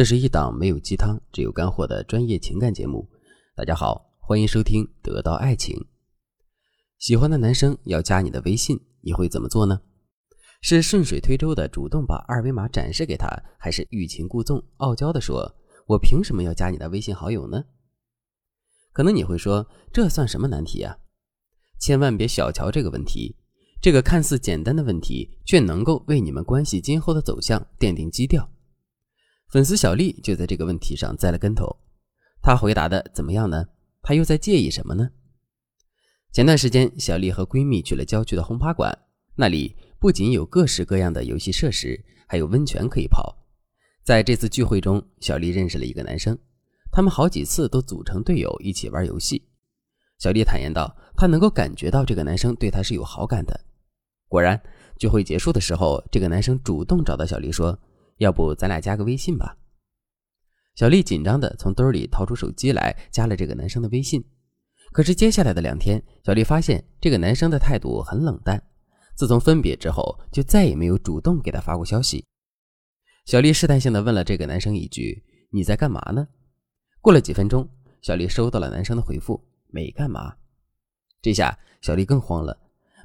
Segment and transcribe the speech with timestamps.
[0.00, 3.06] 这是一档没有鸡汤、只有干货的专业情感节目。
[3.54, 5.76] 大家好，欢迎收听《得到爱情》。
[6.98, 9.78] 喜欢的男生要加你的微信，你会怎么做呢？
[10.62, 13.28] 是顺水推舟的主动把二维码展示给他，
[13.58, 15.54] 还是欲擒故纵、傲娇的说
[15.86, 17.62] ：“我凭什么要加你的微信好友呢？”
[18.94, 20.96] 可能你会说，这算什么难题啊？
[21.78, 23.36] 千万别小瞧这个问题，
[23.82, 28.50] 这个看似简单的问题，却能够为你们关系今后的走向奠定基调。
[29.50, 31.76] 粉丝小丽就在这个问题上栽了跟头，
[32.40, 33.66] 她回答的怎么样呢？
[34.00, 35.10] 她又在介意什么呢？
[36.32, 38.96] 前段时间，小丽和闺蜜去了郊区的轰趴馆，
[39.34, 43.36] 那里不仅有各式各样的游戏设施，还有温泉可以泡。
[44.04, 46.38] 在这次聚会中，小丽认识了一个男生。
[46.92, 49.48] 他们好几次都组成队友一起玩游戏。
[50.18, 53.60] 小丽坦言道：“她能够感觉到这个男生对她是有好感的。”
[54.28, 54.60] 果然，
[54.96, 57.76] 聚会结束的时候，这个男生主动找到小丽说
[58.20, 59.56] ：“要不咱俩加个微信吧？”
[60.76, 64.24] 小丽紧张地从兜里掏出手机来，加了这个男生的微信。
[64.92, 68.62] 可是接下来的两天，小丽发现这个男生的态度很冷淡。
[69.16, 72.24] 自从分别之后，就再也没有主动给她发过消息。
[73.26, 76.26] 小丽试探性地问了这个男生一句：“你在干嘛呢？”
[77.02, 77.68] 过了几分钟，
[78.00, 80.34] 小丽收到了男生的回复：“没干嘛。”
[81.20, 82.58] 这下小丽更慌了。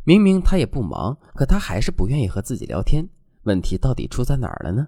[0.06, 3.10] 明明他也不忙，可他还是不愿意和自己聊天。
[3.44, 4.88] 问题到底出在哪儿了呢？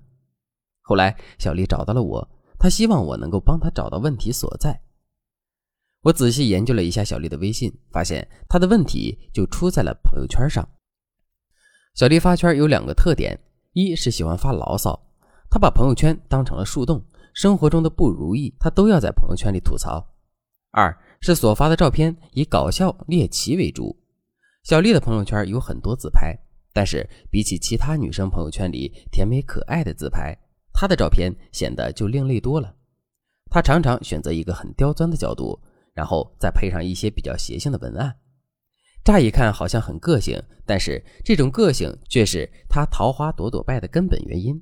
[0.88, 2.26] 后来小丽找到了我，
[2.58, 4.80] 她希望我能够帮她找到问题所在。
[6.04, 10.66] 我仔细研究了一下小丽的微信，发现她的问题就出在了朋友圈上。
[11.94, 13.38] 小丽发圈有两个特点：
[13.74, 14.98] 一是喜欢发牢骚，
[15.50, 17.04] 她把朋友圈当成了树洞。
[17.34, 20.16] 生活中的不如意，她都要在朋友圈里吐槽。
[20.72, 23.94] 二是所发的照片以搞笑猎奇为主。
[24.64, 26.34] 小丽的朋友圈有很多自拍，
[26.72, 30.38] 但是比起其他女生朋友圈里甜美可爱的自拍，
[30.80, 32.72] 他的照片显得就另类多了。
[33.50, 35.60] 他常常选择一个很刁钻的角度，
[35.92, 38.16] 然后再配上一些比较邪性的文案。
[39.04, 44.62] 乍一看好像很个性，但是这种个性却是他桃花朵朵败的根本原因。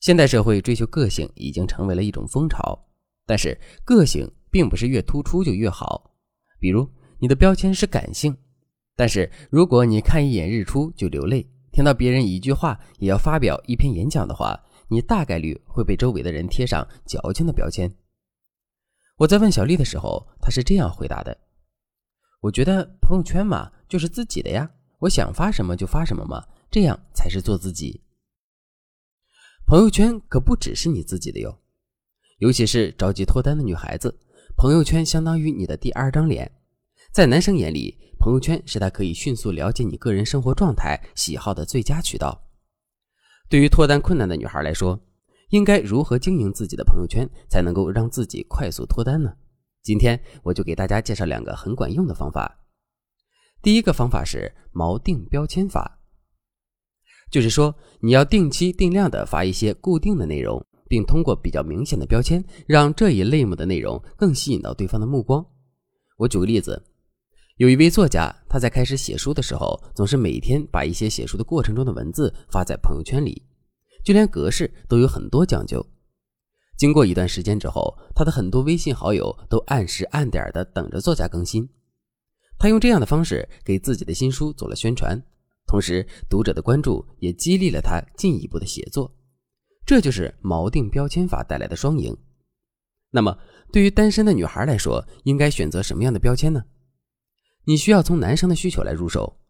[0.00, 2.78] 现代社会追求个性已经成为了一种风潮，
[3.24, 6.14] 但是个性并不是越突出就越好。
[6.60, 6.86] 比如
[7.18, 8.36] 你的标签是感性，
[8.94, 14.58] 但是如果你看一眼日出就流泪，听到别人一句话也要发表一篇演讲的话，
[14.88, 17.92] 你大概率会被周围的人贴上矫情的标签。
[19.18, 21.36] 我在问小丽的时候，她是这样回答的
[22.40, 28.02] ：“我觉得朋友圈嘛，就是自己的呀，我想发什么就发什么嘛，这样才是做自己。”
[29.66, 31.58] 朋友圈可不只是你自己的哟，
[32.38, 34.16] 尤其是着急脱单的女孩子，
[34.56, 36.52] 朋友圈相当于你的第二张脸。
[37.10, 42.45] 在男生眼里，朋友圈是他可以迅速了解你个人生活状态、喜好的最佳渠道。
[43.48, 45.00] 对于脱单困难的女孩来说，
[45.50, 49.32] 应该如何经营自己的朋友圈，才能够让自己快速脱单呢？
[49.82, 52.64] 今天我就给大家介绍两个很管用的方法。
[53.62, 56.00] 第一个方法是锚定标签法。
[57.30, 65.44] 就是说，你要定期定量的发一些固定的内容，并通过比较明显的标签，让这一类目的内容更吸引到对方的目光。
[66.18, 66.84] 我举个例子，
[67.56, 73.42] 有一位作家，他在开始写书的时候，总是每天把一些写书的过程中的文字发在朋友圈里，
[74.04, 75.84] 就连格式都有很多讲究。
[76.76, 81.66] 经过一段时间之后，他的很多微信好友都按时按点的等着作家更新。
[82.58, 85.18] 他用这样的方式给自己的新书做了宣传。
[85.66, 89.10] 同时，读者的关注也激励了他进一步的写作，
[89.86, 92.14] 这就是锚定标签法带来的双赢。
[93.12, 93.38] 那么，
[93.72, 96.62] 对于单身的女孩来说，应该选择什么样的标签呢？
[97.66, 99.40] 你需要从男生的需求来入手。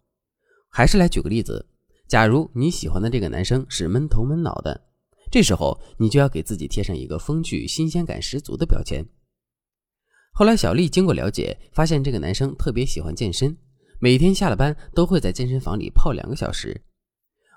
[0.71, 1.69] 还是来举个例子，
[2.09, 4.89] 假如你喜欢的这个男生是闷头闷脑的，
[5.31, 9.07] 这时候你就要给自己贴上一个风趣、新鲜感十足的标签。
[10.33, 13.57] 后来，小丽经过了解，发现这个男生特别喜欢健身。
[13.99, 16.83] 每天下了班都会在健身房里泡两个小时。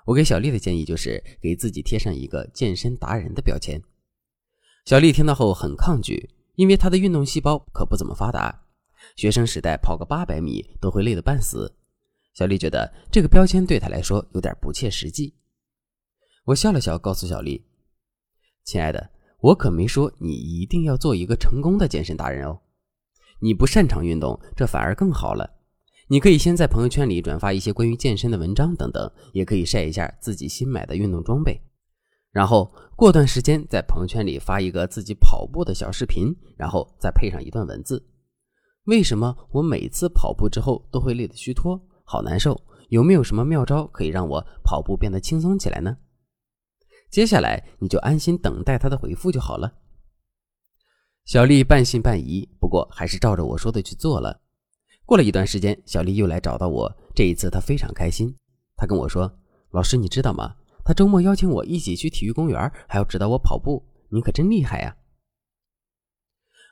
[0.06, 3.82] 我给小丽的建议就是给自己贴上一个健身达人的标签。
[4.86, 8.62] 小丽听到后很抗拒，因为她的运动细胞可不怎么发达，
[9.16, 11.74] 学生时代跑个八百米都会累得半死。
[12.34, 15.34] 小丽觉得这个标签对她来说有点不切实际。
[16.44, 17.66] 我笑了笑，告诉小丽
[18.64, 19.10] ：“亲爱的，
[19.40, 22.60] 我可没说你一定要做一个成功的健身达人哦。
[23.40, 25.48] 你不擅长运动，这反而更好了。”
[26.12, 31.60] 你可以先在朋友圈里转发一些关于健身的文章等等，也可以晒一下自己新买的运动装备，
[32.32, 38.04] 然后过段时间在朋友圈里发一个自己跑步的小视频，然后再配上一段文字。
[38.90, 42.60] 为什么我每次跑步之后都会累得虚脱，好难受？
[42.88, 45.96] 有没有什么妙招可以让我跑步变得轻松起来呢？
[47.08, 49.72] 接下来你就安心等待他的回复就好了。
[51.24, 54.40] 小丽半信半疑，不过还是照着我说的去做了。
[55.06, 58.34] 过了一段时间，小丽又来找到我，这一次她非常开心。
[58.74, 59.32] 她跟我说
[59.70, 60.56] ：“老师，你知道吗？
[60.84, 62.58] 他周末邀请我一起去体育公园，
[62.88, 63.86] 还要指导我跑步。
[64.08, 64.96] 你可真厉害呀！”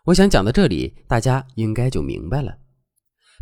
[0.09, 2.57] 我想讲到这里，大家应该就明白了。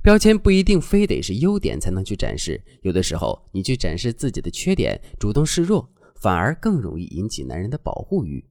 [0.03, 5.89] 标签不一定非得是优点才能去展示，有的时候你去展示自己的缺点，主动示弱，
[6.21, 8.45] 反而更容易引起男人的保护欲。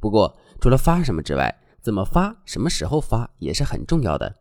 [0.00, 4.34] 不过，除了发什么之外，怎么发、什么时候发也是很重要的。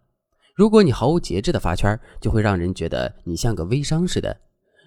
[0.56, 4.39] 如果你毫无节制的发圈，就会让人觉得你像个微商似的。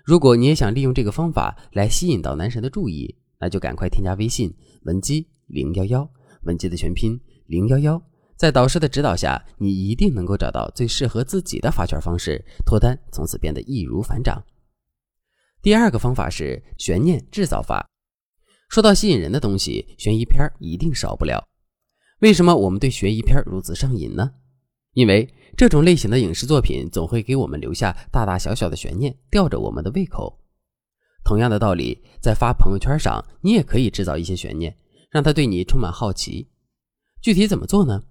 [0.07, 4.51] 如果你也想利用这个方法来吸引到男神的注意，那就赶快添加微信
[4.85, 6.11] 文姬零幺幺，
[6.45, 7.21] 文姬的全拼。
[7.47, 8.03] 零幺幺，
[8.37, 14.43] 在导师的指导下，你一定能够找到最适合自己的发圈方式，脱单从此变得易如反掌。
[15.63, 17.89] 第二个方法是悬念制造法。
[18.69, 21.47] 说到吸引人的东西，悬疑片一定少不了。
[22.21, 24.33] 为什么我们对悬疑片如此上瘾呢？
[24.93, 30.41] 因为这种类型的影视作品总会给我们留下大大小小的悬念，吊着我们的胃口。
[31.25, 34.77] 同样的道理，在发朋友圈上，你也可以制造一些悬念，
[35.11, 36.49] 让他对你充满好奇。
[37.25, 38.05] 具体怎么做呢？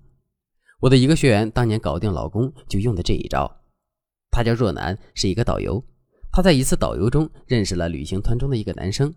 [0.79, 3.61] 我的一个学员当年搞定老公就用的这一招。
[4.31, 5.79] 他叫若男，是一个导游。
[6.31, 9.13] 他在一次导游中认识了旅行团中的一个男生。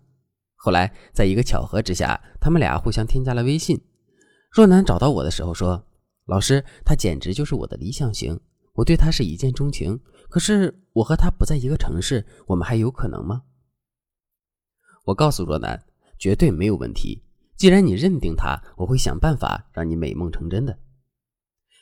[0.54, 3.80] 后来在一个巧合之下，他们俩互相添加了微信。
[4.50, 5.82] 若男找到我的时候说
[6.28, 8.38] ：“老师，他简直就是我的理想型，
[8.74, 9.98] 我对他是一见钟情。
[10.28, 13.44] 可是我和他不在一个城市，我们还有可能吗？”
[15.06, 15.82] 我告诉若男，
[16.18, 17.22] 绝对没有问题。
[17.56, 20.78] 既然你认定他，我会想办法让你美梦成真的。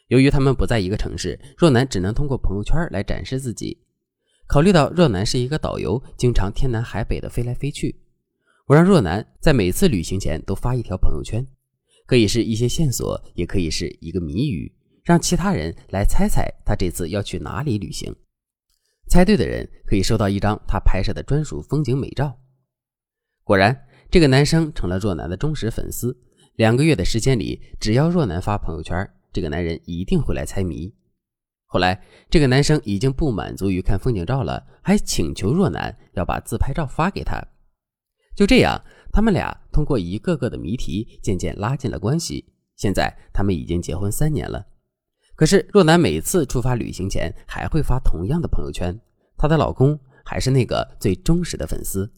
[0.07, 3.83] 由于他们不在一个城市，若男只能通过朋友圈来展示自己。
[4.47, 8.01] 考虑到若男是一个导游，经常天南海北的飞来飞去，
[8.67, 11.45] 我让若男在每次旅行前都发一条朋友圈，
[12.07, 14.73] 可以是一些线索，也可以是一个谜语，
[15.03, 18.15] 让其他人来猜猜他这次要去哪里旅行。
[19.09, 22.39] 猜对的人可以收到一张他拍摄的专属风景美照。
[23.43, 23.89] 果然。
[24.11, 26.17] 这个男生成了若男的忠实粉丝。
[26.57, 30.95] 两个月的时间里，只要若男发朋友圈，这个男人一定会来猜谜。
[31.67, 37.43] 后来，这个男生已经不满足于看风景照了，还请求若男要把自拍照发给他。
[38.37, 38.81] 就这样，
[39.13, 42.53] 他们俩通过一个个的谜题，渐渐拉近了关系。
[42.77, 44.65] 现在，他们已经结婚三年了。
[45.35, 48.97] 可是，若男每次出发旅行前，还会发同样的朋友圈。
[49.37, 52.13] 她的老公还是那个最忠实的粉丝。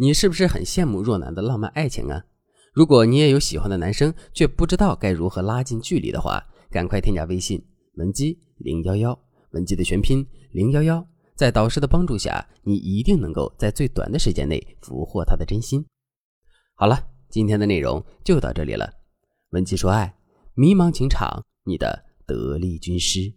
[0.00, 2.24] 你是不是很羡慕若男的浪漫爱情啊？
[2.72, 7.62] 如果你也有喜欢的男生，却不知道该如何拉近距离的话，赶快添加微信
[7.96, 9.20] 文姬零幺幺，
[9.50, 11.06] 文姬的全拼零幺幺，
[11.36, 15.84] 在导师的帮助下，你一定能够在最短的时间内俘获他的真心。
[16.76, 16.98] 好了，
[17.28, 18.90] 今天的内容就到这里了。
[19.50, 20.16] 文姬说爱，
[20.54, 23.34] 迷茫情场，你的得力军师。